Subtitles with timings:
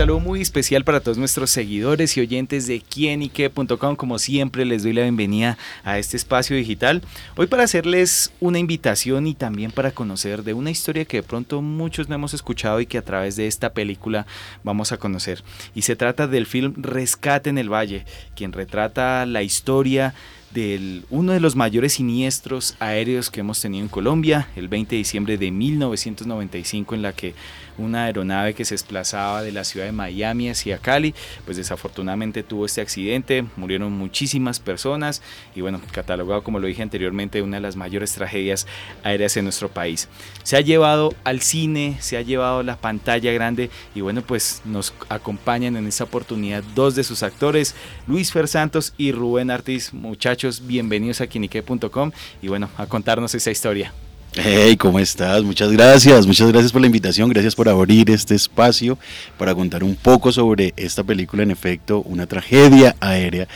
[0.00, 3.96] saludo muy especial para todos nuestros seguidores y oyentes de quienique.com.
[3.96, 7.02] Como siempre, les doy la bienvenida a este espacio digital.
[7.36, 11.60] Hoy para hacerles una invitación y también para conocer de una historia que de pronto
[11.60, 14.26] muchos no hemos escuchado y que a través de esta película
[14.64, 15.44] vamos a conocer.
[15.74, 20.14] Y se trata del film Rescate en el Valle, quien retrata la historia
[20.50, 24.98] de uno de los mayores siniestros aéreos que hemos tenido en Colombia, el 20 de
[24.98, 27.34] diciembre de 1995, en la que
[27.78, 32.66] una aeronave que se desplazaba de la ciudad de Miami hacia Cali, pues desafortunadamente tuvo
[32.66, 35.22] este accidente, murieron muchísimas personas
[35.54, 38.66] y bueno, catalogado como lo dije anteriormente, una de las mayores tragedias
[39.02, 40.08] aéreas en nuestro país.
[40.42, 44.62] Se ha llevado al cine, se ha llevado a la pantalla grande y bueno, pues
[44.64, 47.74] nos acompañan en esta oportunidad dos de sus actores,
[48.06, 49.94] Luis Fer Santos y Rubén Artis.
[49.94, 53.92] Muchachos, bienvenidos a quinique.com y bueno, a contarnos esa historia.
[54.34, 55.42] Hey, ¿cómo estás?
[55.42, 58.96] Muchas gracias, muchas gracias por la invitación, gracias por abrir este espacio
[59.36, 63.48] para contar un poco sobre esta película, en efecto, una tragedia aérea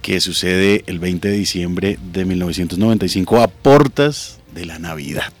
[0.00, 5.32] que sucede el 20 de diciembre de 1995 a portas de la Navidad.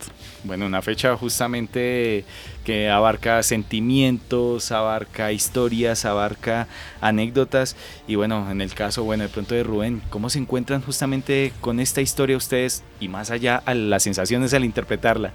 [0.44, 2.24] Bueno, una fecha justamente
[2.64, 6.66] que abarca sentimientos, abarca historias, abarca
[7.00, 7.76] anécdotas.
[8.08, 11.78] Y bueno, en el caso, bueno, de pronto de Rubén, ¿cómo se encuentran justamente con
[11.78, 15.32] esta historia ustedes y más allá a las sensaciones al interpretarla?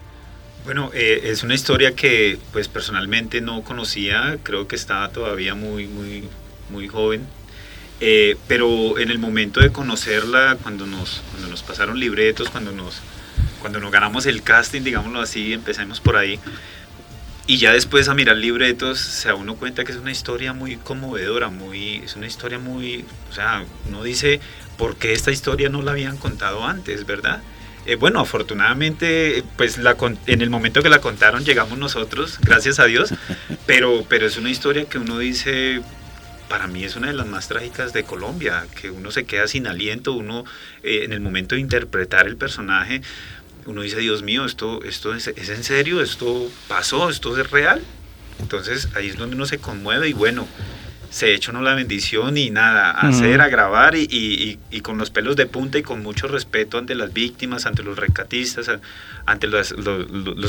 [0.65, 5.87] Bueno, eh, es una historia que pues personalmente no conocía, creo que estaba todavía muy,
[5.87, 6.25] muy,
[6.69, 7.25] muy joven.
[7.99, 13.01] Eh, pero en el momento de conocerla, cuando nos, cuando nos pasaron libretos, cuando nos
[13.67, 16.39] cuando nos ganamos el casting, digámoslo así, empecemos por ahí.
[17.47, 20.77] Y ya después a mirar libretos se da uno cuenta que es una historia muy
[20.77, 24.39] conmovedora, muy, es una historia muy, o sea, uno dice,
[24.77, 27.41] ¿por qué esta historia no la habían contado antes, verdad?
[27.85, 32.85] Eh, bueno, afortunadamente, pues la, en el momento que la contaron llegamos nosotros, gracias a
[32.85, 33.13] Dios,
[33.65, 35.81] pero, pero es una historia que uno dice,
[36.47, 39.67] para mí es una de las más trágicas de Colombia, que uno se queda sin
[39.67, 40.45] aliento, uno
[40.83, 43.01] eh, en el momento de interpretar el personaje,
[43.67, 47.81] uno dice, Dios mío, esto, esto es, en serio, esto pasó, esto es real.
[48.39, 50.47] Entonces ahí es donde uno se conmueve y bueno,
[51.09, 55.47] se echa uno la bendición y nada, hacer, a grabar y, con los pelos de
[55.47, 58.69] punta y con mucho respeto ante las víctimas, ante los rescatistas,
[59.25, 59.73] ante los,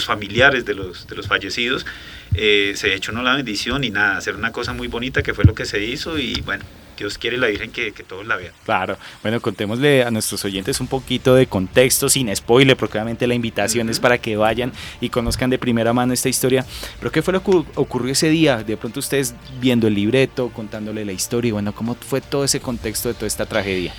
[0.04, 1.86] familiares de los, de los fallecidos,
[2.34, 5.44] eh, se echa uno la bendición y nada, hacer una cosa muy bonita que fue
[5.44, 6.64] lo que se hizo y bueno,
[6.98, 8.52] Dios quiere la Virgen que, que, todos la vean.
[8.64, 13.34] Claro, bueno, contémosle a nuestros oyentes un poquito de contexto, sin spoiler, porque obviamente la
[13.34, 16.64] invitación es para que vayan y conozcan de primera mano esta historia.
[16.98, 18.62] Pero ¿qué fue lo que ocurrió ese día?
[18.62, 22.60] De pronto ustedes viendo el libreto, contándole la historia, y bueno, ¿cómo fue todo ese
[22.60, 23.94] contexto de toda esta tragedia?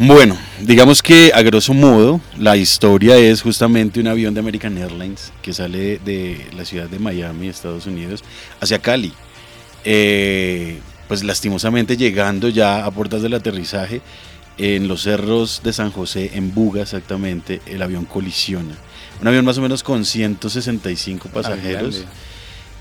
[0.00, 5.32] Bueno, digamos que a grosso modo la historia es justamente un avión de American Airlines
[5.42, 8.22] que sale de la ciudad de Miami, Estados Unidos,
[8.60, 9.12] hacia Cali.
[9.84, 14.02] Eh, pues lastimosamente llegando ya a puertas del aterrizaje,
[14.58, 18.76] en los cerros de San José, en Buga exactamente, el avión colisiona.
[19.20, 22.04] Un avión más o menos con 165 pasajeros.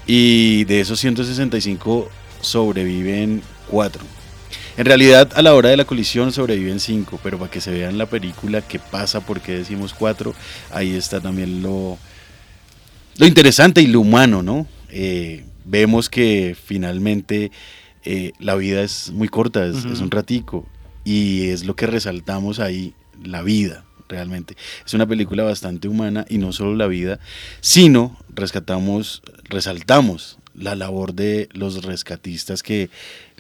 [0.06, 2.10] y de esos 165
[2.42, 4.04] sobreviven 4.
[4.78, 7.98] En realidad, a la hora de la colisión sobreviven 5, pero para que se vean
[7.98, 10.34] la película qué pasa, por qué decimos 4,
[10.72, 11.98] ahí está también lo,
[13.18, 14.68] lo interesante y lo humano, ¿no?
[14.90, 17.52] Eh, vemos que finalmente
[18.10, 20.66] eh, la vida es muy corta, es, un ratico,
[21.04, 24.56] y es lo que resaltamos ahí, la vida, realmente.
[24.86, 27.20] Es una película bastante humana y no solo la vida,
[27.60, 32.90] sino rescatamos, resaltamos la labor de los rescatistas que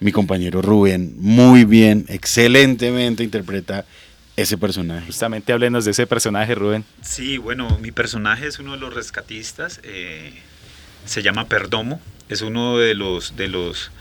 [0.01, 3.85] mi compañero Rubén muy bien, excelentemente interpreta
[4.35, 5.05] ese personaje.
[5.05, 6.84] Justamente háblenos de ese personaje, Rubén.
[7.01, 10.34] Sí, bueno, mi personaje es uno de los rescatistas, eh,
[11.05, 13.91] se llama Perdomo, es uno de los, de los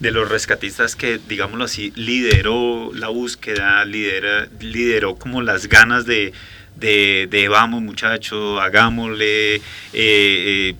[0.00, 6.32] de los rescatistas que, digámoslo así, lideró la búsqueda, lidera, lideró como las ganas de,
[6.76, 9.56] de, vamos muchachos, hagámosle.
[9.56, 9.62] Eh,
[9.92, 10.74] eh,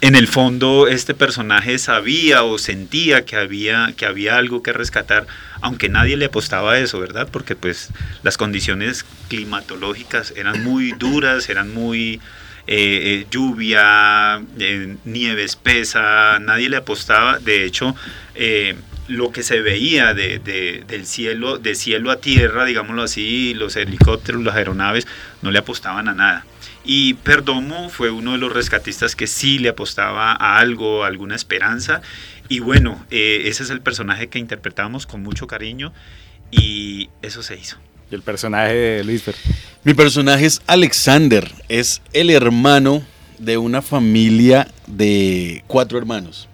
[0.00, 5.26] en el fondo este personaje sabía o sentía que había, que había algo que rescatar,
[5.62, 7.26] aunque nadie le apostaba a eso, ¿verdad?
[7.32, 7.88] Porque pues
[8.22, 12.20] las condiciones climatológicas eran muy duras, eran muy
[12.66, 17.38] eh, eh, lluvia, eh, nieve espesa, nadie le apostaba.
[17.38, 17.94] De hecho,
[19.06, 24.42] lo que se veía de, del cielo, de cielo a tierra, digámoslo así, los helicópteros,
[24.42, 25.06] las aeronaves,
[25.42, 26.46] no le apostaban a nada.
[26.84, 32.02] Y Perdomo fue uno de los rescatistas que sí le apostaba a algo, alguna esperanza.
[32.48, 35.92] Y bueno, ese es el personaje que interpretamos con mucho cariño
[36.50, 37.78] y eso se hizo
[38.10, 39.22] el personaje de Luis
[39.82, 43.02] Mi personaje es Alexander, es el hermano
[43.38, 46.48] de una familia de cuatro hermanos.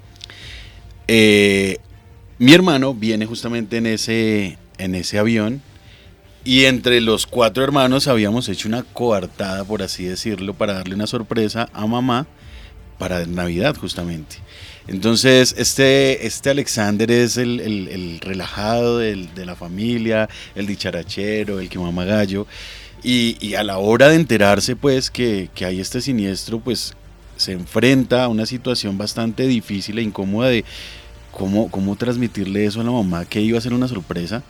[1.09, 1.79] Eh,
[2.39, 5.63] mi hermano viene justamente en ese, en ese avión
[6.45, 11.07] y entre los cuatro hermanos habíamos hecho una coartada, por así decirlo, para darle una
[11.07, 12.27] sorpresa a mamá
[12.99, 14.37] para Navidad justamente.
[14.91, 22.05] Entonces, este, este Alexander es el, relajado de la familia, el dicharachero, el que mama
[22.05, 22.49] gallo.
[23.05, 26.95] Y, a la hora de enterarse, pues, que, hay este siniestro, pues,
[27.37, 30.65] se enfrenta a una situación bastante difícil e incómoda de
[31.31, 34.43] cómo, cómo transmitirle eso a la mamá, que iba a ser una sorpresa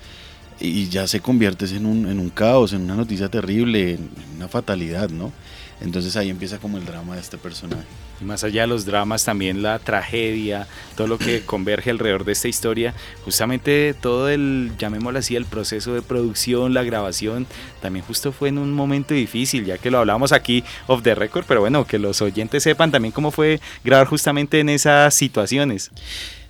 [0.59, 4.49] y ya se convierte en un, en un caos, en una noticia terrible, en una
[4.49, 5.33] fatalidad, ¿no?
[5.81, 7.85] Entonces ahí empieza como el drama de este personaje.
[8.21, 10.67] Y más allá de los dramas, también la tragedia,
[10.97, 12.95] todo lo que converge alrededor de esta historia,
[13.25, 17.47] justamente todo el, llamémoslo así, el proceso de producción, la grabación,
[17.81, 21.45] también justo fue en un momento difícil, ya que lo hablamos aquí off the record,
[21.49, 25.91] pero bueno, que los oyentes sepan también cómo fue grabar justamente en esas situaciones.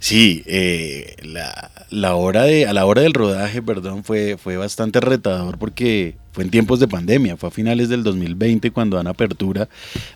[0.01, 4.99] Sí, eh, la, la, hora de, a la hora del rodaje, perdón, fue, fue bastante
[4.99, 9.69] retador porque fue en tiempos de pandemia, fue a finales del 2020 cuando dan apertura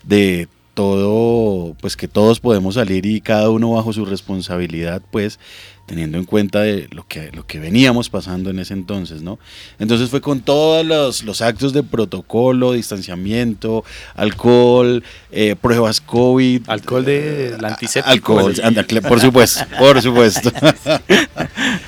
[0.02, 5.38] de todo, pues que todos podemos salir y cada uno bajo su responsabilidad, pues
[5.86, 9.38] teniendo en cuenta de lo que, lo que veníamos pasando en ese entonces, ¿no?
[9.78, 10.84] Entonces fue con todos
[11.22, 13.84] los, actos de protocolo, distanciamiento,
[14.14, 16.62] alcohol, eh, pruebas COVID.
[16.68, 18.38] Alcohol de la antiséptico.
[18.38, 20.52] Alcohol, por supuesto, por supuesto.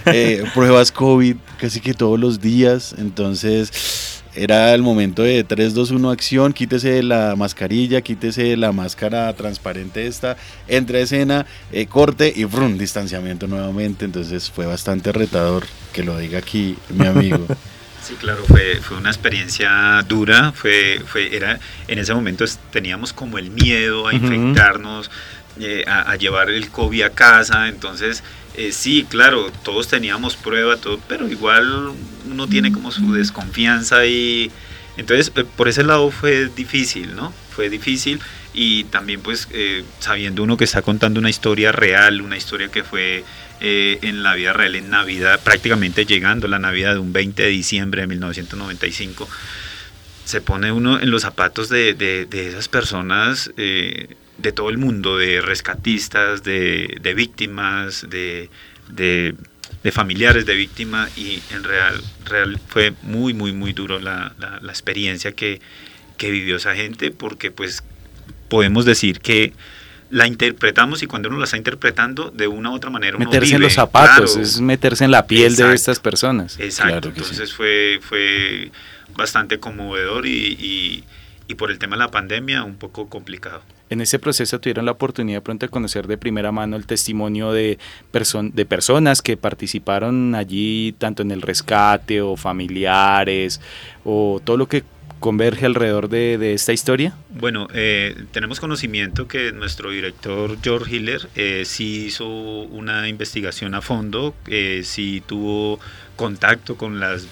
[0.07, 5.91] Eh, pruebas COVID casi que todos los días, entonces era el momento de 3, 2,
[5.93, 10.37] 1 acción, quítese la mascarilla, quítese la máscara transparente esta,
[10.69, 16.19] entra a escena, eh, corte y brum, distanciamiento nuevamente, entonces fue bastante retador que lo
[16.19, 17.47] diga aquí mi amigo.
[18.07, 23.37] Sí, claro, fue, fue una experiencia dura, fue, fue, era, en ese momento teníamos como
[23.37, 25.11] el miedo a infectarnos,
[25.59, 28.23] eh, a, llevar el COVID a casa, entonces
[28.57, 31.93] eh, sí, claro, todos teníamos prueba, todo, pero igual
[32.31, 34.51] uno tiene como su desconfianza y
[34.97, 37.33] entonces eh, por ese lado fue difícil, ¿no?
[37.55, 38.21] Fue difícil
[38.55, 39.49] y también pues
[39.99, 43.25] sabiendo uno que está contando una historia real, una historia que fue
[43.61, 48.03] en la vida real, en Navidad, prácticamente llegando la Navidad de un 20 de diciembre
[48.03, 49.29] de 1995,
[50.25, 53.51] se pone uno en los zapatos de, de, de esas personas
[54.39, 58.51] de todo el mundo, de rescatistas, de, víctimas, de,
[59.93, 64.33] familiares de víctimas y en real, real fue muy, muy, muy duro la,
[64.69, 65.61] experiencia que,
[66.19, 67.83] vivió esa gente porque pues
[68.49, 69.53] podemos decir que
[70.09, 73.57] la interpretamos y cuando uno la está interpretando de una u otra manera uno meterse
[73.57, 76.59] en los zapatos es meterse en la piel de estas personas.
[76.61, 77.09] Exacto.
[77.09, 78.71] Entonces fue fue
[79.17, 81.05] bastante conmovedor y,
[81.49, 84.93] y por el tema de la pandemia un poco complicado en ese proceso tuvieron la
[84.93, 87.79] oportunidad pronto de conocer de primera mano el testimonio de,
[88.13, 93.61] de personas que participaron allí, tanto en el rescate o familiares,
[94.05, 94.85] o todo lo que
[95.21, 97.17] converge alrededor de, esta historia?
[97.31, 103.81] Bueno, eh, tenemos conocimiento que nuestro director George Hiller eh, sí hizo una investigación a
[103.81, 105.81] fondo, eh, sí tuvo
[106.17, 107.27] contacto con, las,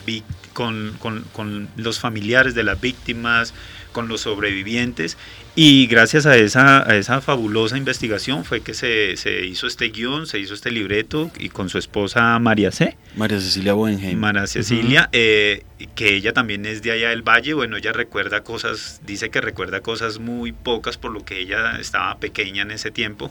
[0.54, 3.52] con, con, con los familiares de las víctimas,
[3.92, 5.18] con los sobrevivientes
[5.56, 10.26] y gracias a esa, a esa fabulosa investigación fue que se, se, hizo este guion,
[10.26, 12.96] se hizo este libreto y con su esposa María C.
[13.14, 14.18] María Cecilia Buenheim.
[14.18, 15.62] María Cecilia, eh,
[15.94, 17.54] que ella también es de allá del Valle.
[17.54, 22.18] Bueno, ella recuerda cosas, dice que recuerda cosas muy pocas por lo que ella estaba
[22.18, 23.30] pequeña en ese tiempo.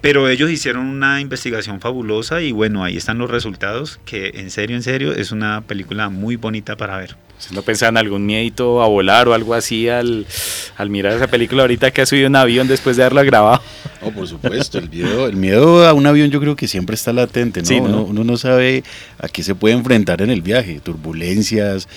[0.00, 4.76] Pero ellos hicieron una investigación fabulosa y bueno, ahí están los resultados, que en serio,
[4.76, 7.16] en serio, es una película muy bonita para ver.
[7.38, 10.26] Si no pensaban algún miedito a volar o algo así al,
[10.88, 13.62] mirar esa película ahorita que ha subido un avión después de haberla grabado.
[14.02, 17.12] Oh, por supuesto, el miedo, el miedo a un avión yo creo que siempre está
[17.12, 18.04] latente, ¿no?
[18.04, 18.84] Uno, no sabe
[19.18, 21.88] a qué se puede enfrentar en el viaje, turbulencias,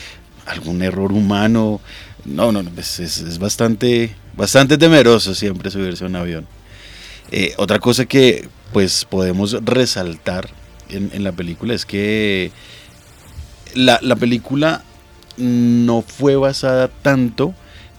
[0.45, 1.79] algún error humano.
[2.25, 6.47] No, no, es, es, bastante, bastante temeroso siempre subirse a un avión.
[7.35, 10.51] Eh, otra cosa que pues podemos resaltar
[10.89, 12.51] en, la película es que
[13.73, 14.83] la, la película
[15.37, 17.55] no fue basada tanto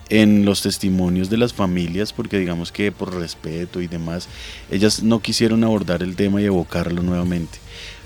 [0.08, 4.28] en los testimonios de las familias, porque digamos que por respeto y demás,
[4.70, 7.58] ellas no quisieron abordar el tema y evocarlo nuevamente.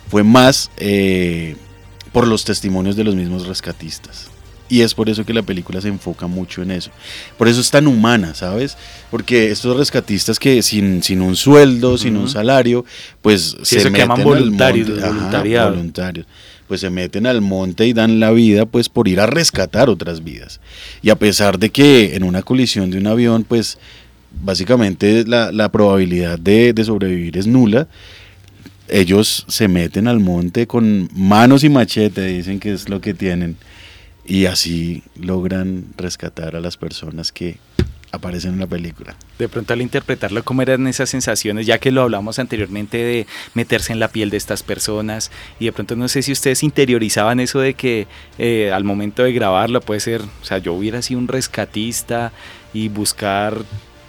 [0.08, 1.56] Fue más eh,
[2.10, 4.30] por los testimonios de los mismos rescatistas.
[4.68, 6.90] Y es por eso que la película se enfoca mucho en eso.
[7.38, 8.76] Por eso es tan humana, ¿sabes?
[9.10, 12.84] Porque estos rescatistas que sin, sin un sueldo, sin un salario,
[13.22, 16.26] pues se, meten voluntarios, voluntarios
[16.68, 20.22] pues se meten al monte y dan la vida pues por ir a rescatar otras
[20.22, 20.60] vidas.
[21.02, 23.78] Y a pesar de que en una colisión de un avión pues
[24.42, 27.88] básicamente la, probabilidad de, sobrevivir es nula,
[28.88, 33.56] ellos se meten al monte con manos y machete, dicen que es lo que tienen,
[34.28, 37.56] y así logran rescatar a las personas que
[38.12, 39.16] aparecen en la película.
[39.38, 41.66] De pronto al interpretarlo, ¿cómo eran esas sensaciones?
[41.66, 45.72] Ya que lo hablamos anteriormente de meterse en la piel de estas personas y de
[45.72, 48.06] pronto no sé si ustedes interiorizaban eso de que
[48.38, 52.32] eh, al momento de grabarlo puede ser, o sea, yo hubiera sido un rescatista
[52.74, 53.56] y buscar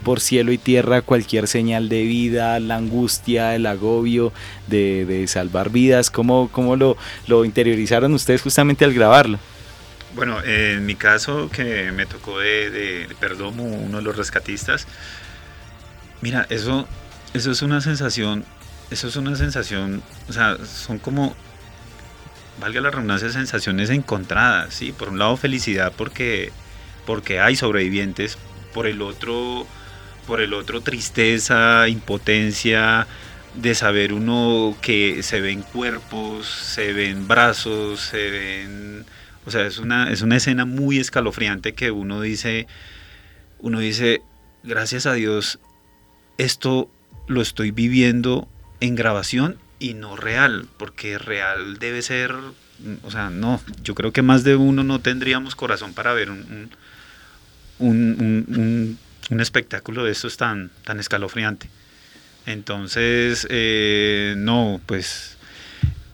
[0.04, 4.34] por cielo y tierra cualquier señal de vida, la angustia, el agobio
[4.68, 6.10] de, salvar vidas.
[6.10, 6.98] ¿Cómo, cómo lo,
[7.28, 9.40] lo interiorizaron ustedes justamente al grabarlo?
[10.16, 14.88] Bueno, en mi caso, que me tocó de, de, Perdomo, uno de los rescatistas,
[16.22, 16.88] mira, eso,
[17.34, 18.44] eso es una sensación,
[18.90, 21.36] eso es una sensación, o sea, son como,
[22.60, 24.92] valga la redundancia, sensaciones encontradas, ¿sí?
[24.92, 26.52] Por un lado, felicidad porque,
[27.06, 28.38] porque hay sobrevivientes,
[28.74, 29.68] por el otro
[30.30, 33.08] por el otro tristeza, impotencia
[33.56, 39.06] de saber uno que se ven cuerpos, se ven brazos, se ven,
[39.50, 42.68] o sea, es una es una escena muy escalofriante que uno dice
[43.60, 44.22] uno dice,
[44.64, 45.60] gracias a Dios
[46.38, 46.90] esto
[47.28, 48.48] lo estoy viviendo
[48.80, 52.34] en grabación y no real, porque real debe ser,
[53.04, 56.70] o sea, no, yo creo que más de uno no tendríamos corazón para ver un,
[57.80, 58.98] un
[59.30, 61.70] un espectáculo de estos tan, tan escalofriante.
[62.46, 65.38] Entonces, eh, no, pues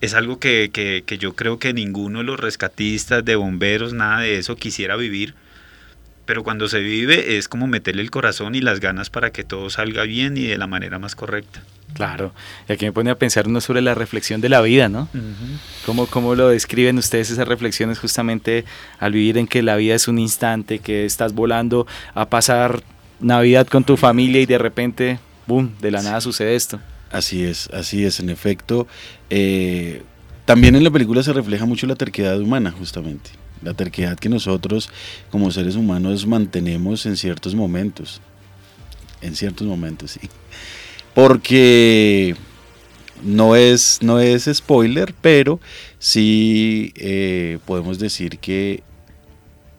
[0.05, 4.37] es algo que, que, yo creo que ninguno de los rescatistas, de bomberos, nada de
[4.37, 5.35] eso quisiera vivir.
[6.25, 9.69] Pero cuando se vive es como meterle el corazón y las ganas para que todo
[9.69, 11.61] salga bien y de la manera más correcta.
[11.93, 12.33] Claro,
[12.67, 15.07] y aquí me pone a pensar uno sobre la reflexión de la vida, ¿no?
[15.85, 18.65] ¿Cómo, ¿Cómo, lo describen ustedes esas reflexiones justamente
[18.99, 21.85] al vivir en que la vida es un instante, que estás volando
[22.15, 22.81] a pasar
[23.19, 26.79] Navidad con tu familia y de repente, boom, de la nada sucede esto.
[27.15, 28.87] Así es, así es, en efecto.
[29.29, 30.01] Eh,
[30.43, 33.29] también en la película se refleja mucho la terquedad humana, justamente.
[33.61, 34.89] La terquedad que nosotros
[35.31, 38.19] como seres humanos mantenemos en ciertos momentos.
[39.21, 40.29] En ciertos momentos, sí.
[41.13, 42.35] Porque
[43.23, 45.61] no es, no es spoiler, pero
[45.99, 48.83] sí eh, podemos decir que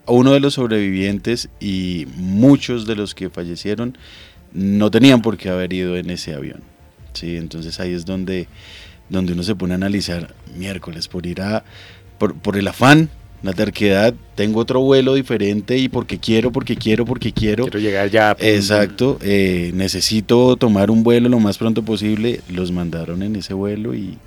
[0.07, 3.99] uno de los sobrevivientes y muchos de los que fallecieron
[4.55, 6.76] no tenían por qué haber ido en ese avión.
[7.17, 7.37] ¿Sí?
[7.37, 8.49] Entonces ahí es donde,
[9.09, 11.65] donde uno se pone a analizar miércoles por ir a,
[12.19, 13.11] por, el afán,
[13.43, 17.65] la terquedad, tengo otro vuelo diferente y porque quiero, porque quiero, porque quiero.
[17.65, 18.37] Quiero llegar ya.
[18.41, 22.41] Exacto, eh, necesito tomar un vuelo lo más pronto posible.
[22.49, 24.19] Los mandaron en ese vuelo y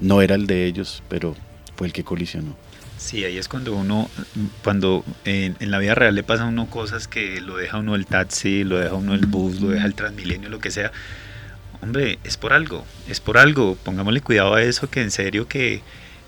[0.00, 1.34] no era el de ellos, pero
[1.76, 2.56] fue el que colisionó.
[3.00, 4.10] Sí, ahí es cuando uno,
[4.62, 8.04] cuando en, la vida real le pasan a uno cosas que lo deja uno el
[8.04, 10.92] taxi, lo deja uno el bus, lo deja el transmilenio, lo que sea.
[11.82, 13.76] Hombre, es por algo, es por algo.
[13.82, 15.82] Pongámosle cuidado a eso, que en serio que,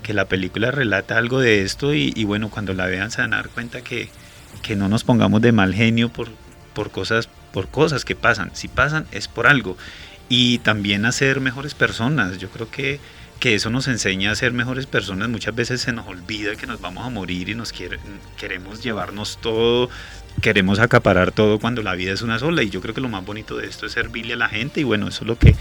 [0.09, 3.51] la película relata algo de esto y, bueno, cuando la vean se van a dar
[3.51, 4.09] cuenta que,
[4.63, 6.29] que no nos pongamos de mal genio por,
[6.75, 8.51] por, cosas, por cosas que pasan.
[8.55, 9.77] Si pasan, es por algo.
[10.29, 12.39] Y también a ser mejores personas.
[12.39, 12.99] Yo creo que
[13.43, 15.29] que eso nos enseña a ser mejores personas.
[15.29, 19.91] Muchas veces se nos olvida que nos vamos a morir y nos queremos llevarnos todo,
[20.43, 22.63] queremos acaparar todo cuando la vida es una sola.
[22.63, 24.85] Y yo creo que lo más bonito de esto es servirle a la gente y
[24.85, 25.55] bueno, eso es lo que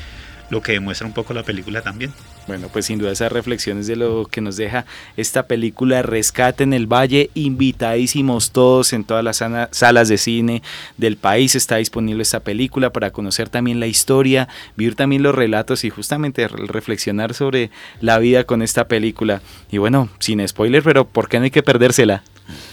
[0.49, 2.11] lo que demuestra un poco la película también.
[2.45, 4.85] Bueno, pues sin duda esas reflexiones de lo que nos deja
[5.15, 10.61] esta película Rescate en el Valle, invitadísimos todos en todas las salas de cine
[10.97, 15.85] del país está disponible esta película para conocer también la historia, vivir también los relatos
[15.85, 17.71] y justamente reflexionar sobre
[18.01, 19.41] la vida con esta película.
[19.71, 22.23] Y bueno, sin spoiler, pero ¿por qué no hay que perdérsela?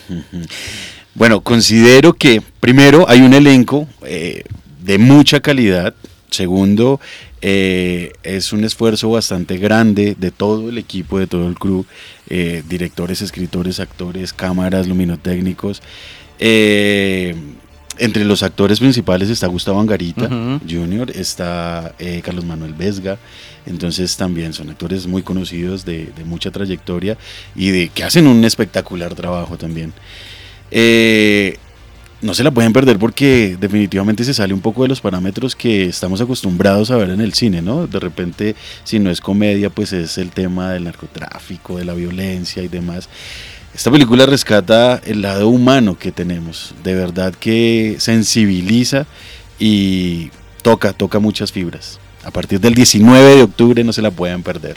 [1.18, 4.44] Bueno, considero que primero hay un elenco eh,
[4.80, 5.94] de mucha calidad,
[6.30, 7.00] Segundo,
[7.40, 11.86] eh, es un esfuerzo bastante grande de todo el equipo, de todo el crew,
[12.28, 15.80] eh, directores, escritores, actores, cámaras, luminotécnicos.
[16.38, 20.28] Entre los actores principales está Gustavo Angarita
[20.68, 23.18] Jr., está Carlos Manuel Vesga,
[23.64, 27.16] entonces también son actores muy conocidos de, de, mucha trayectoria
[27.56, 29.94] y de que hacen un espectacular trabajo también
[30.70, 35.86] no se la pueden perder porque definitivamente se sale un poco de los parámetros que
[35.86, 37.86] estamos acostumbrados a ver en el cine, ¿no?
[37.86, 42.62] De repente, si no es comedia, pues es el tema del narcotráfico, de la violencia
[42.62, 43.08] y demás.
[43.74, 49.06] Esta película rescata el lado humano que tenemos, de verdad que sensibiliza
[49.60, 50.30] y
[50.62, 52.00] toca, toca muchas fibras.
[52.24, 54.76] A partir del 19 de octubre no se la pueden perder.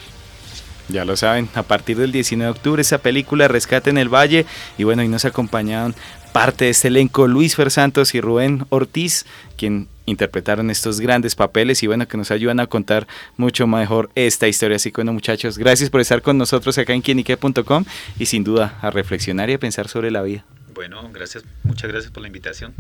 [0.90, 4.46] Ya lo saben, a partir del 19 de octubre esa película Rescate en el Valle
[4.78, 5.96] y bueno, y nos acompañaron
[6.34, 9.26] parte de este elenco Luis Fer Santos y Rubén Ortiz,
[9.58, 13.08] quien interpretaron estos grandes papeles y bueno, que nos ayudan a contar
[13.38, 14.78] mucho mejor esta historia.
[14.78, 17.86] Así que bueno, muchachos, gracias por estar con nosotros acá en quienique.com
[18.20, 20.46] y sin duda a reflexionar y a pensar sobre la vida.
[20.74, 22.74] Bueno, gracias, muchas gracias por la invitación.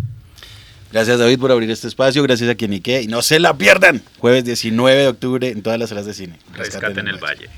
[0.91, 4.43] Gracias David por abrir este espacio, gracias a Quienique y no se la pierdan, jueves
[4.43, 6.37] 19 de octubre en todas las salas de cine.
[6.53, 7.49] Rescate, en el Valle.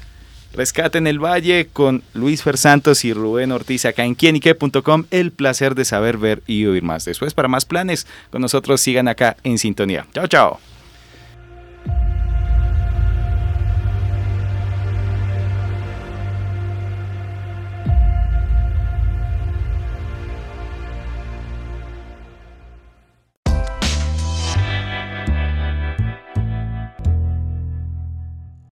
[0.53, 5.05] Rescate en el Valle con Luis Fer Santos y Rubén Ortiz acá en quienique.com.
[5.11, 7.05] El placer de saber, ver y oír más.
[7.05, 10.05] Después, para más planes, con nosotros sigan acá en sintonía.
[10.13, 10.72] Chao, chao.